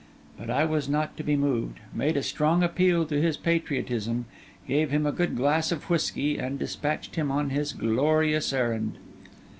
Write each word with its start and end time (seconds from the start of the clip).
But 0.35 0.49
I 0.49 0.65
was 0.65 0.89
not 0.89 1.15
to 1.17 1.23
be 1.23 1.35
moved, 1.35 1.77
made 1.93 2.17
a 2.17 2.23
strong 2.23 2.63
appeal 2.63 3.05
to 3.05 3.21
his 3.21 3.37
patriotism, 3.37 4.25
gave 4.67 4.89
him 4.89 5.05
a 5.05 5.11
good 5.11 5.37
glass 5.37 5.71
of 5.71 5.91
whisky, 5.91 6.39
and 6.39 6.57
despatched 6.57 7.17
him 7.17 7.29
on 7.29 7.51
his 7.51 7.71
glorious 7.71 8.51
errand. 8.51 8.95